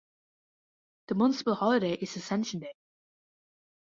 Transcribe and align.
The 1.09 1.13
municipal 1.13 1.53
holiday 1.53 1.93
is 1.93 2.15
Ascension 2.15 2.61
Day. 2.61 2.73